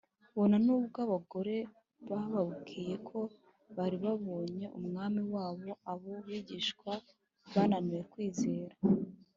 bona 0.35 0.57
nubwo 0.65 0.97
abagore 1.05 1.55
bababwiye 2.09 2.95
ko 3.09 3.19
bari 3.75 3.97
babonye 4.05 4.65
umwami 4.79 5.21
wabo, 5.33 5.69
abo 5.91 6.11
bigishwa 6.25 6.91
bananiwe 7.53 8.01
kwizera 8.13 8.75